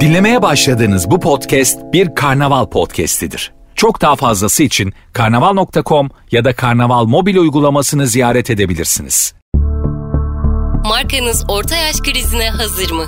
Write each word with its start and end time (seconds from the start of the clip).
Dinlemeye 0.00 0.42
başladığınız 0.42 1.10
bu 1.10 1.20
podcast 1.20 1.78
bir 1.92 2.14
karnaval 2.14 2.66
podcastidir. 2.66 3.52
Çok 3.74 4.00
daha 4.00 4.16
fazlası 4.16 4.62
için 4.62 4.92
karnaval.com 5.12 6.10
ya 6.30 6.44
da 6.44 6.52
karnaval 6.52 7.04
mobil 7.04 7.36
uygulamasını 7.36 8.06
ziyaret 8.06 8.50
edebilirsiniz. 8.50 9.34
Markanız 10.84 11.44
orta 11.48 11.76
yaş 11.76 11.96
krizine 12.00 12.50
hazır 12.50 12.90
mı? 12.90 13.06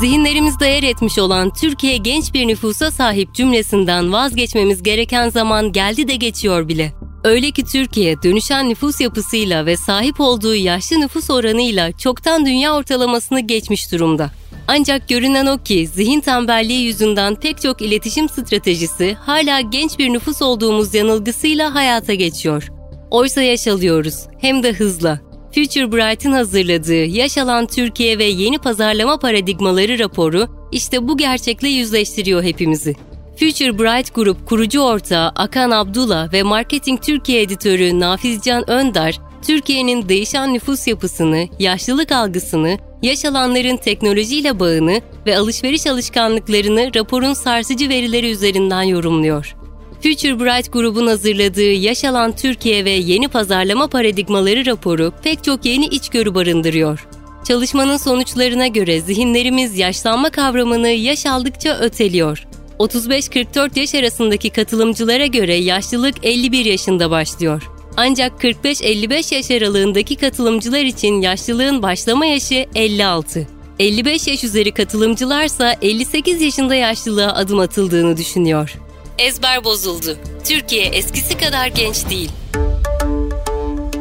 Zihinlerimizde 0.00 0.66
yer 0.66 0.82
etmiş 0.82 1.18
olan 1.18 1.50
Türkiye 1.60 1.96
genç 1.96 2.34
bir 2.34 2.48
nüfusa 2.48 2.90
sahip 2.90 3.34
cümlesinden 3.34 4.12
vazgeçmemiz 4.12 4.82
gereken 4.82 5.28
zaman 5.28 5.72
geldi 5.72 6.08
de 6.08 6.16
geçiyor 6.16 6.68
bile. 6.68 6.92
Öyle 7.24 7.50
ki 7.50 7.64
Türkiye 7.64 8.22
dönüşen 8.22 8.68
nüfus 8.68 9.00
yapısıyla 9.00 9.66
ve 9.66 9.76
sahip 9.76 10.20
olduğu 10.20 10.54
yaşlı 10.54 11.00
nüfus 11.00 11.30
oranıyla 11.30 11.92
çoktan 11.92 12.46
dünya 12.46 12.74
ortalamasını 12.76 13.40
geçmiş 13.40 13.92
durumda. 13.92 14.30
Ancak 14.68 15.08
görünen 15.08 15.46
o 15.46 15.58
ki 15.62 15.86
zihin 15.86 16.20
tembelliği 16.20 16.84
yüzünden 16.84 17.34
pek 17.34 17.62
çok 17.62 17.82
iletişim 17.82 18.28
stratejisi 18.28 19.14
hala 19.14 19.60
genç 19.60 19.98
bir 19.98 20.12
nüfus 20.12 20.42
olduğumuz 20.42 20.94
yanılgısıyla 20.94 21.74
hayata 21.74 22.14
geçiyor. 22.14 22.68
Oysa 23.10 23.42
yaş 23.42 23.68
alıyoruz, 23.68 24.14
hem 24.40 24.62
de 24.62 24.72
hızla. 24.72 25.20
Future 25.54 25.92
Bright'ın 25.92 26.32
hazırladığı 26.32 27.04
Yaş 27.04 27.38
Alan 27.38 27.66
Türkiye 27.66 28.18
ve 28.18 28.24
Yeni 28.24 28.58
Pazarlama 28.58 29.18
Paradigmaları 29.18 29.98
raporu 29.98 30.68
işte 30.72 31.08
bu 31.08 31.16
gerçekle 31.16 31.68
yüzleştiriyor 31.68 32.42
hepimizi. 32.42 32.94
Future 33.40 33.78
Bright 33.78 34.14
Group 34.14 34.46
kurucu 34.46 34.80
ortağı 34.80 35.32
Akan 35.36 35.70
Abdullah 35.70 36.32
ve 36.32 36.42
Marketing 36.42 37.02
Türkiye 37.02 37.42
editörü 37.42 38.00
Nafizcan 38.00 38.70
Önder, 38.70 39.20
Türkiye'nin 39.42 40.08
değişen 40.08 40.54
nüfus 40.54 40.86
yapısını, 40.86 41.46
yaşlılık 41.58 42.12
algısını, 42.12 42.78
yaş 43.02 43.24
alanların 43.24 43.76
teknolojiyle 43.76 44.60
bağını 44.60 45.00
ve 45.26 45.38
alışveriş 45.38 45.86
alışkanlıklarını 45.86 46.94
raporun 46.94 47.32
sarsıcı 47.32 47.88
verileri 47.88 48.30
üzerinden 48.30 48.82
yorumluyor. 48.82 49.56
Future 50.02 50.40
Bright 50.40 50.72
grubun 50.72 51.06
hazırladığı 51.06 51.72
Yaş 51.72 52.04
Alan 52.04 52.36
Türkiye 52.36 52.84
ve 52.84 52.90
Yeni 52.90 53.28
Pazarlama 53.28 53.86
Paradigmaları 53.86 54.66
raporu 54.66 55.12
pek 55.22 55.44
çok 55.44 55.64
yeni 55.64 55.84
içgörü 55.84 56.34
barındırıyor. 56.34 57.08
Çalışmanın 57.44 57.96
sonuçlarına 57.96 58.66
göre 58.66 59.00
zihinlerimiz 59.00 59.78
yaşlanma 59.78 60.30
kavramını 60.30 60.88
yaş 60.88 61.26
aldıkça 61.26 61.78
öteliyor. 61.78 62.48
35-44 62.78 63.78
yaş 63.78 63.94
arasındaki 63.94 64.50
katılımcılara 64.50 65.26
göre 65.26 65.54
yaşlılık 65.54 66.14
51 66.22 66.64
yaşında 66.64 67.10
başlıyor. 67.10 67.70
Ancak 67.96 68.44
45-55 68.44 69.34
yaş 69.34 69.50
aralığındaki 69.50 70.16
katılımcılar 70.16 70.80
için 70.82 71.20
yaşlılığın 71.20 71.82
başlama 71.82 72.26
yaşı 72.26 72.66
56. 72.74 73.46
55 73.78 74.26
yaş 74.26 74.44
üzeri 74.44 74.72
katılımcılarsa 74.72 75.74
58 75.82 76.42
yaşında 76.42 76.74
yaşlılığa 76.74 77.32
adım 77.32 77.58
atıldığını 77.58 78.16
düşünüyor. 78.16 78.74
Ezber 79.18 79.64
bozuldu. 79.64 80.16
Türkiye 80.44 80.84
eskisi 80.84 81.38
kadar 81.38 81.66
genç 81.66 82.10
değil. 82.10 82.30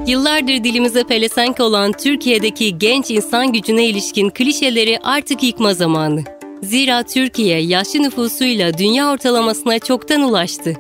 Yıllardır 0.08 0.64
dilimize 0.64 1.04
pelesenk 1.04 1.60
olan 1.60 1.92
Türkiye'deki 1.92 2.78
genç 2.78 3.12
insan 3.12 3.54
gücüne 3.54 3.86
ilişkin 3.86 4.30
klişeleri 4.30 5.00
artık 5.04 5.44
yıkma 5.44 5.74
zamanı. 5.74 6.37
Zira 6.64 7.04
Türkiye 7.04 7.62
yaşlı 7.62 8.02
nüfusuyla 8.02 8.78
dünya 8.78 9.12
ortalamasına 9.12 9.80
çoktan 9.80 10.22
ulaştı. 10.22 10.74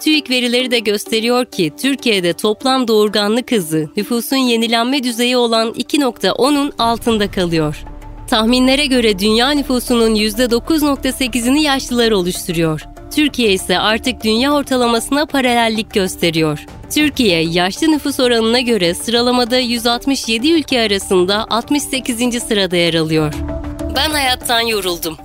TÜİK 0.00 0.30
verileri 0.30 0.70
de 0.70 0.78
gösteriyor 0.78 1.44
ki 1.44 1.72
Türkiye'de 1.80 2.32
toplam 2.32 2.88
doğurganlık 2.88 3.52
hızı 3.52 3.88
nüfusun 3.96 4.36
yenilenme 4.36 5.02
düzeyi 5.02 5.36
olan 5.36 5.68
2.10'un 5.68 6.72
altında 6.78 7.30
kalıyor. 7.30 7.84
Tahminlere 8.30 8.86
göre 8.86 9.18
dünya 9.18 9.50
nüfusunun 9.50 10.14
%9.8'ini 10.14 11.60
yaşlılar 11.60 12.10
oluşturuyor. 12.10 12.84
Türkiye 13.14 13.52
ise 13.52 13.78
artık 13.78 14.24
dünya 14.24 14.52
ortalamasına 14.52 15.26
paralellik 15.26 15.94
gösteriyor. 15.94 16.66
Türkiye 16.94 17.44
yaşlı 17.44 17.90
nüfus 17.90 18.20
oranına 18.20 18.60
göre 18.60 18.94
sıralamada 18.94 19.58
167 19.58 20.52
ülke 20.52 20.80
arasında 20.80 21.46
68. 21.50 22.42
sırada 22.42 22.76
yer 22.76 22.94
alıyor. 22.94 23.34
Ben 23.94 24.10
hayattan 24.10 24.60
yoruldum. 24.60 25.16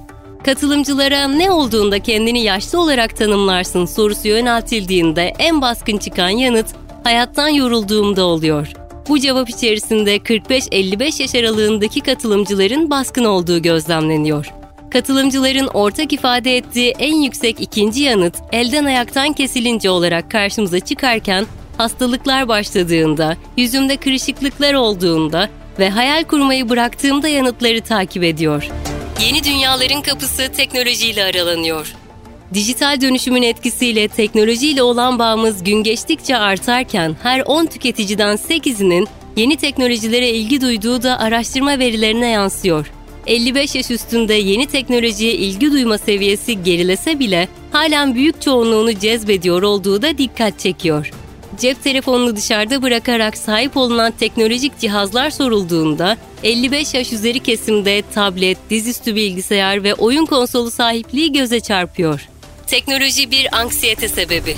Katılımcılara 0.45 1.27
ne 1.27 1.51
olduğunda 1.51 1.99
kendini 1.99 2.43
yaşlı 2.43 2.81
olarak 2.81 3.17
tanımlarsın 3.17 3.85
sorusu 3.85 4.27
yöneltildiğinde 4.27 5.33
en 5.39 5.61
baskın 5.61 5.97
çıkan 5.97 6.29
yanıt 6.29 6.67
hayattan 7.03 7.47
yorulduğumda 7.47 8.25
oluyor. 8.25 8.67
Bu 9.09 9.19
cevap 9.19 9.49
içerisinde 9.49 10.17
45-55 10.17 11.21
yaş 11.21 11.35
aralığındaki 11.35 12.01
katılımcıların 12.01 12.89
baskın 12.89 13.23
olduğu 13.23 13.61
gözlemleniyor. 13.61 14.45
Katılımcıların 14.91 15.67
ortak 15.67 16.13
ifade 16.13 16.57
ettiği 16.57 16.93
en 16.99 17.15
yüksek 17.15 17.61
ikinci 17.61 18.03
yanıt 18.03 18.35
elden 18.51 18.85
ayaktan 18.85 19.33
kesilince 19.33 19.89
olarak 19.89 20.31
karşımıza 20.31 20.79
çıkarken 20.79 21.45
hastalıklar 21.77 22.47
başladığında, 22.47 23.37
yüzümde 23.57 23.97
kırışıklıklar 23.97 24.73
olduğunda 24.73 25.49
ve 25.79 25.89
hayal 25.89 26.23
kurmayı 26.23 26.69
bıraktığımda 26.69 27.27
yanıtları 27.27 27.81
takip 27.81 28.23
ediyor. 28.23 28.69
Yeni 29.21 29.43
dünyaların 29.43 30.01
kapısı 30.01 30.51
teknolojiyle 30.51 31.23
aralanıyor. 31.23 31.95
Dijital 32.53 33.01
dönüşümün 33.01 33.41
etkisiyle 33.41 34.07
teknolojiyle 34.07 34.83
olan 34.83 35.19
bağımız 35.19 35.63
gün 35.63 35.83
geçtikçe 35.83 36.37
artarken 36.37 37.15
her 37.23 37.41
10 37.45 37.65
tüketiciden 37.65 38.35
8'inin 38.35 39.07
yeni 39.35 39.57
teknolojilere 39.57 40.29
ilgi 40.29 40.61
duyduğu 40.61 41.03
da 41.03 41.19
araştırma 41.19 41.79
verilerine 41.79 42.27
yansıyor. 42.27 42.91
55 43.27 43.75
yaş 43.75 43.91
üstünde 43.91 44.33
yeni 44.33 44.65
teknolojiye 44.65 45.33
ilgi 45.33 45.71
duyma 45.71 45.97
seviyesi 45.97 46.63
gerilese 46.63 47.19
bile 47.19 47.47
halen 47.71 48.15
büyük 48.15 48.41
çoğunluğunu 48.41 48.99
cezbediyor 48.99 49.61
olduğu 49.61 50.01
da 50.01 50.17
dikkat 50.17 50.59
çekiyor. 50.59 51.11
Cep 51.59 51.83
telefonunu 51.83 52.35
dışarıda 52.35 52.81
bırakarak 52.81 53.37
sahip 53.37 53.77
olunan 53.77 54.11
teknolojik 54.11 54.79
cihazlar 54.79 55.29
sorulduğunda 55.29 56.17
55 56.43 56.93
yaş 56.93 57.13
üzeri 57.13 57.39
kesimde 57.39 58.03
tablet, 58.13 58.57
dizüstü 58.69 59.15
bilgisayar 59.15 59.83
ve 59.83 59.93
oyun 59.93 60.25
konsolu 60.25 60.71
sahipliği 60.71 61.31
göze 61.31 61.59
çarpıyor. 61.59 62.29
Teknoloji 62.67 63.31
bir 63.31 63.57
anksiyete 63.59 64.07
sebebi. 64.07 64.55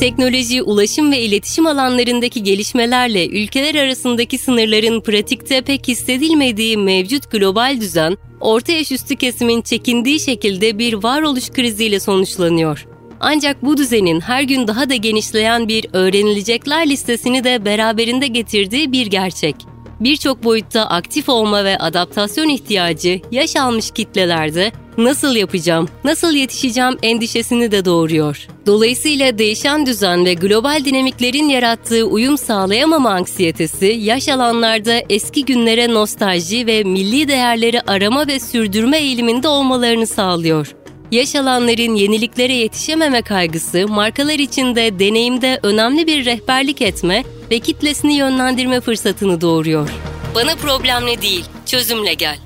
Teknoloji, 0.00 0.62
ulaşım 0.62 1.12
ve 1.12 1.20
iletişim 1.20 1.66
alanlarındaki 1.66 2.42
gelişmelerle 2.42 3.26
ülkeler 3.26 3.74
arasındaki 3.74 4.38
sınırların 4.38 5.00
pratikte 5.00 5.62
pek 5.62 5.88
hissedilmediği 5.88 6.76
mevcut 6.76 7.30
global 7.30 7.80
düzen, 7.80 8.16
orta 8.40 8.72
yaş 8.72 8.92
üstü 8.92 9.16
kesimin 9.16 9.62
çekindiği 9.62 10.20
şekilde 10.20 10.78
bir 10.78 10.94
varoluş 10.94 11.50
kriziyle 11.50 12.00
sonuçlanıyor. 12.00 12.86
Ancak 13.20 13.62
bu 13.62 13.76
düzenin 13.76 14.20
her 14.20 14.42
gün 14.42 14.66
daha 14.66 14.90
da 14.90 14.94
genişleyen 14.94 15.68
bir 15.68 15.86
öğrenilecekler 15.92 16.88
listesini 16.90 17.44
de 17.44 17.64
beraberinde 17.64 18.26
getirdiği 18.26 18.92
bir 18.92 19.06
gerçek. 19.06 19.56
Birçok 20.00 20.44
boyutta 20.44 20.86
aktif 20.86 21.28
olma 21.28 21.64
ve 21.64 21.78
adaptasyon 21.78 22.48
ihtiyacı 22.48 23.20
yaş 23.30 23.56
almış 23.56 23.90
kitlelerde 23.90 24.72
nasıl 24.98 25.36
yapacağım, 25.36 25.88
nasıl 26.04 26.32
yetişeceğim 26.32 26.96
endişesini 27.02 27.72
de 27.72 27.84
doğuruyor. 27.84 28.46
Dolayısıyla 28.66 29.38
değişen 29.38 29.86
düzen 29.86 30.24
ve 30.24 30.34
global 30.34 30.84
dinamiklerin 30.84 31.48
yarattığı 31.48 32.04
uyum 32.04 32.38
sağlayamama 32.38 33.10
anksiyetesi 33.10 33.86
yaş 33.86 34.28
alanlarda 34.28 35.02
eski 35.10 35.44
günlere 35.44 35.94
nostalji 35.94 36.66
ve 36.66 36.84
milli 36.84 37.28
değerleri 37.28 37.80
arama 37.80 38.26
ve 38.26 38.40
sürdürme 38.40 38.98
eğiliminde 38.98 39.48
olmalarını 39.48 40.06
sağlıyor. 40.06 40.74
Yaş 41.10 41.34
alanların 41.34 41.94
yeniliklere 41.94 42.52
yetişememe 42.52 43.22
kaygısı 43.22 43.88
markalar 43.88 44.38
için 44.38 44.74
de 44.76 44.98
deneyimde 44.98 45.60
önemli 45.62 46.06
bir 46.06 46.24
rehberlik 46.24 46.82
etme 46.82 47.24
ve 47.50 47.58
kitlesini 47.58 48.14
yönlendirme 48.14 48.80
fırsatını 48.80 49.40
doğuruyor. 49.40 49.90
Bana 50.34 50.54
problemle 50.54 51.22
değil, 51.22 51.44
çözümle 51.66 52.14
gel. 52.14 52.38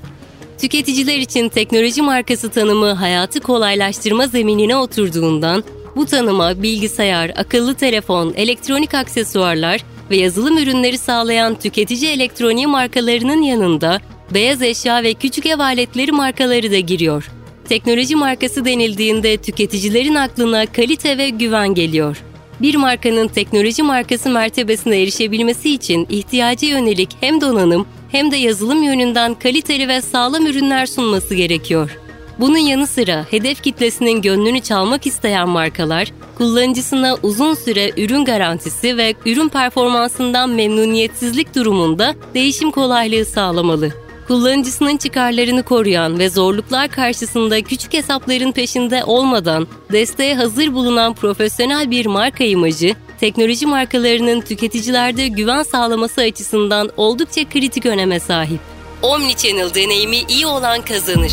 Tüketiciler 0.61 1.17
için 1.17 1.49
teknoloji 1.49 2.01
markası 2.01 2.49
tanımı 2.49 2.93
hayatı 2.93 3.39
kolaylaştırma 3.39 4.27
zeminine 4.27 4.75
oturduğundan 4.75 5.63
bu 5.95 6.05
tanıma 6.05 6.63
bilgisayar, 6.63 7.31
akıllı 7.35 7.75
telefon, 7.75 8.33
elektronik 8.33 8.93
aksesuarlar 8.93 9.81
ve 10.11 10.17
yazılım 10.17 10.57
ürünleri 10.57 10.97
sağlayan 10.97 11.59
tüketici 11.59 12.11
elektroniği 12.11 12.67
markalarının 12.67 13.41
yanında 13.41 14.01
beyaz 14.31 14.61
eşya 14.61 15.03
ve 15.03 15.13
küçük 15.13 15.45
ev 15.45 15.59
aletleri 15.59 16.11
markaları 16.11 16.71
da 16.71 16.79
giriyor. 16.79 17.31
Teknoloji 17.69 18.15
markası 18.15 18.65
denildiğinde 18.65 19.37
tüketicilerin 19.37 20.15
aklına 20.15 20.65
kalite 20.65 21.17
ve 21.17 21.29
güven 21.29 21.73
geliyor. 21.73 22.23
Bir 22.61 22.75
markanın 22.75 23.27
teknoloji 23.27 23.83
markası 23.83 24.29
mertebesine 24.29 25.01
erişebilmesi 25.01 25.73
için 25.73 26.07
ihtiyaca 26.09 26.67
yönelik 26.67 27.09
hem 27.21 27.41
donanım 27.41 27.87
hem 28.11 28.31
de 28.31 28.35
yazılım 28.35 28.83
yönünden 28.83 29.33
kaliteli 29.33 29.87
ve 29.87 30.01
sağlam 30.01 30.45
ürünler 30.45 30.85
sunması 30.85 31.35
gerekiyor. 31.35 31.97
Bunun 32.39 32.57
yanı 32.57 32.87
sıra 32.87 33.25
hedef 33.31 33.63
kitlesinin 33.63 34.21
gönlünü 34.21 34.59
çalmak 34.59 35.07
isteyen 35.07 35.49
markalar, 35.49 36.11
kullanıcısına 36.37 37.17
uzun 37.23 37.53
süre 37.53 37.91
ürün 37.97 38.25
garantisi 38.25 38.97
ve 38.97 39.13
ürün 39.25 39.49
performansından 39.49 40.49
memnuniyetsizlik 40.49 41.55
durumunda 41.55 42.15
değişim 42.33 42.71
kolaylığı 42.71 43.25
sağlamalı. 43.25 44.04
Kullanıcısının 44.27 44.97
çıkarlarını 44.97 45.63
koruyan 45.63 46.19
ve 46.19 46.29
zorluklar 46.29 46.87
karşısında 46.87 47.61
küçük 47.61 47.93
hesapların 47.93 48.51
peşinde 48.51 49.03
olmadan 49.03 49.67
desteğe 49.91 50.35
hazır 50.35 50.73
bulunan 50.73 51.13
profesyonel 51.13 51.91
bir 51.91 52.05
marka 52.05 52.43
imajı, 52.43 52.95
teknoloji 53.19 53.65
markalarının 53.65 54.41
tüketicilerde 54.41 55.27
güven 55.27 55.63
sağlaması 55.63 56.21
açısından 56.21 56.89
oldukça 56.97 57.49
kritik 57.49 57.85
öneme 57.85 58.19
sahip. 58.19 58.59
Omnichannel 59.01 59.73
deneyimi 59.73 60.17
iyi 60.29 60.47
olan 60.47 60.81
kazanır. 60.81 61.31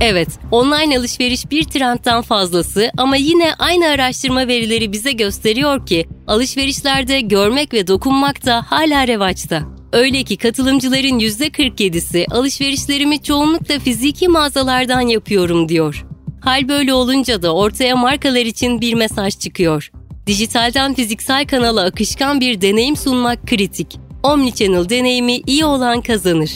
Evet, 0.00 0.28
online 0.50 0.98
alışveriş 0.98 1.50
bir 1.50 1.64
trendten 1.64 2.22
fazlası 2.22 2.90
ama 2.98 3.16
yine 3.16 3.54
aynı 3.58 3.88
araştırma 3.88 4.48
verileri 4.48 4.92
bize 4.92 5.12
gösteriyor 5.12 5.86
ki 5.86 6.06
alışverişlerde 6.26 7.20
görmek 7.20 7.72
ve 7.74 7.86
dokunmak 7.86 8.46
da 8.46 8.64
hala 8.68 9.08
revaçta. 9.08 9.73
Öyle 9.94 10.22
ki 10.22 10.36
katılımcıların 10.36 11.18
%47'si 11.18 12.26
alışverişlerimi 12.30 13.22
çoğunlukla 13.22 13.78
fiziki 13.78 14.28
mağazalardan 14.28 15.00
yapıyorum 15.00 15.68
diyor. 15.68 16.06
Hal 16.40 16.68
böyle 16.68 16.94
olunca 16.94 17.42
da 17.42 17.54
ortaya 17.54 17.96
markalar 17.96 18.46
için 18.46 18.80
bir 18.80 18.94
mesaj 18.94 19.38
çıkıyor. 19.38 19.90
Dijitalden 20.26 20.94
fiziksel 20.94 21.46
kanala 21.46 21.84
akışkan 21.84 22.40
bir 22.40 22.60
deneyim 22.60 22.96
sunmak 22.96 23.46
kritik. 23.46 23.98
Omnichannel 24.22 24.88
deneyimi 24.88 25.40
iyi 25.46 25.64
olan 25.64 26.00
kazanır. 26.00 26.50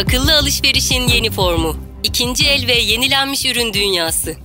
Akıllı 0.00 0.38
alışverişin 0.38 1.08
yeni 1.08 1.30
formu. 1.30 1.76
İkinci 2.04 2.46
el 2.46 2.66
ve 2.66 2.74
yenilenmiş 2.74 3.46
ürün 3.46 3.72
dünyası. 3.72 4.36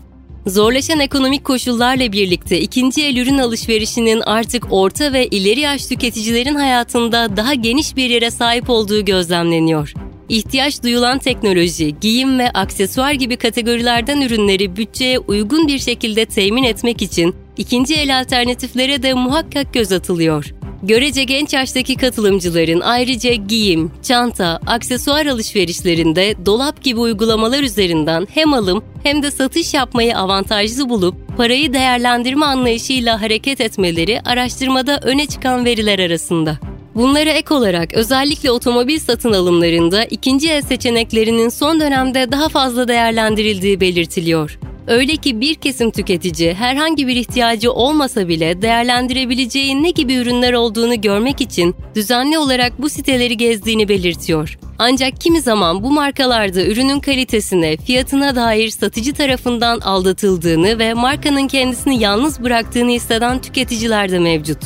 Zorlaşan 0.48 1.00
ekonomik 1.00 1.44
koşullarla 1.44 2.12
birlikte 2.12 2.62
ikinci 2.62 3.06
el 3.06 3.18
ürün 3.18 3.38
alışverişinin 3.38 4.22
artık 4.22 4.68
orta 4.70 5.14
ve 5.14 5.28
ileri 5.28 5.60
yaş 5.60 5.86
tüketicilerin 5.86 6.56
hayatında 6.56 7.38
daha 7.38 7.54
geniş 7.54 7.96
bir 7.96 8.10
yere 8.10 8.32
sahip 8.32 8.70
olduğu 8.70 9.06
gözlemleniyor. 9.06 9.94
İhtiyaç 10.30 10.84
duyulan 10.84 11.20
teknoloji, 11.20 11.96
giyim 12.02 12.40
ve 12.40 12.52
aksesuar 12.52 13.12
gibi 13.12 13.38
kategorilerden 13.38 14.22
ürünleri 14.22 14.76
bütçeye 14.76 15.20
uygun 15.20 15.68
bir 15.68 15.80
şekilde 15.80 16.26
temin 16.26 16.64
etmek 16.64 17.02
için 17.02 17.36
ikinci 17.58 17.96
el 17.96 18.20
alternatiflere 18.20 19.04
de 19.04 19.14
muhakkak 19.14 19.74
göz 19.74 19.92
atılıyor. 19.92 20.54
Görece 20.84 21.24
genç 21.24 21.54
yaştaki 21.54 21.96
katılımcıların 21.96 22.80
ayrıca 22.80 23.34
giyim, 23.34 23.92
çanta, 24.04 24.60
aksesuar 24.68 25.26
alışverişlerinde 25.26 26.36
dolap 26.46 26.84
gibi 26.84 27.00
uygulamalar 27.00 27.64
üzerinden 27.64 28.28
hem 28.34 28.54
alım 28.54 28.84
hem 29.04 29.24
de 29.24 29.32
satış 29.32 29.74
yapmayı 29.74 30.18
avantajlı 30.18 30.90
bulup 30.90 31.16
parayı 31.38 31.74
değerlendirme 31.74 32.46
anlayışıyla 32.46 33.22
hareket 33.22 33.62
etmeleri 33.62 34.22
araştırmada 34.26 35.00
öne 35.04 35.26
çıkan 35.26 35.66
veriler 35.66 36.00
arasında. 36.00 36.58
Bunlara 36.96 37.30
ek 37.30 37.54
olarak 37.54 37.94
özellikle 37.94 38.52
otomobil 38.52 39.00
satın 39.00 39.34
alımlarında 39.34 40.06
ikinci 40.06 40.52
el 40.52 40.62
seçeneklerinin 40.62 41.50
son 41.50 41.80
dönemde 41.80 42.32
daha 42.32 42.50
fazla 42.50 42.88
değerlendirildiği 42.88 43.80
belirtiliyor. 43.82 44.60
Öyle 44.90 45.16
ki 45.16 45.42
bir 45.42 45.56
kesim 45.56 45.92
tüketici 45.92 46.54
herhangi 46.54 47.08
bir 47.08 47.16
ihtiyacı 47.16 47.72
olmasa 47.72 48.28
bile 48.28 48.62
değerlendirebileceği 48.62 49.84
ne 49.84 49.90
gibi 49.90 50.16
ürünler 50.16 50.54
olduğunu 50.54 51.02
görmek 51.02 51.42
için 51.42 51.76
düzenli 51.96 52.38
olarak 52.38 52.82
bu 52.82 52.90
siteleri 52.90 53.38
gezdiğini 53.38 53.90
belirtiyor. 53.90 54.60
Ancak 54.80 55.22
kimi 55.22 55.42
zaman 55.42 55.84
bu 55.84 55.92
markalarda 55.92 56.66
ürünün 56.66 57.00
kalitesine, 57.00 57.78
fiyatına 57.78 58.36
dair 58.36 58.70
satıcı 58.70 59.14
tarafından 59.14 59.80
aldatıldığını 59.80 60.80
ve 60.80 60.94
markanın 60.94 61.48
kendisini 61.48 62.04
yalnız 62.04 62.44
bıraktığını 62.44 62.92
hisseden 62.92 63.42
tüketiciler 63.42 64.12
de 64.12 64.20
mevcut. 64.20 64.60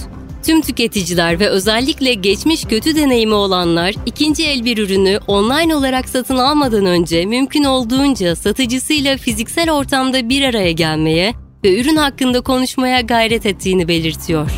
Tüm 0.43 0.61
tüketiciler 0.61 1.39
ve 1.39 1.49
özellikle 1.49 2.13
geçmiş 2.13 2.65
kötü 2.65 2.95
deneyimi 2.95 3.33
olanlar 3.33 3.95
ikinci 4.05 4.47
el 4.47 4.65
bir 4.65 4.77
ürünü 4.77 5.19
online 5.27 5.75
olarak 5.75 6.09
satın 6.09 6.37
almadan 6.37 6.85
önce 6.85 7.25
mümkün 7.25 7.63
olduğunca 7.63 8.35
satıcısıyla 8.35 9.17
fiziksel 9.17 9.71
ortamda 9.71 10.29
bir 10.29 10.43
araya 10.43 10.71
gelmeye 10.71 11.33
ve 11.63 11.79
ürün 11.81 11.95
hakkında 11.95 12.41
konuşmaya 12.41 13.01
gayret 13.01 13.45
ettiğini 13.45 13.87
belirtiyor. 13.87 14.51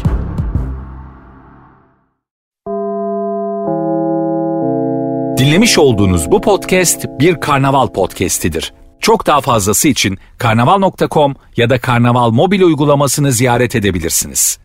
Dinlemiş 5.38 5.78
olduğunuz 5.78 6.32
bu 6.32 6.42
podcast 6.42 7.06
bir 7.20 7.42
karnaval 7.42 7.88
podcastidir. 7.88 8.74
Çok 9.00 9.28
daha 9.28 9.42
fazlası 9.42 9.88
için 9.88 10.18
karnaval.com 10.38 11.36
ya 11.58 11.70
da 11.70 11.80
karnaval 11.80 12.32
mobil 12.32 12.62
uygulamasını 12.62 13.32
ziyaret 13.32 13.76
edebilirsiniz. 13.76 14.65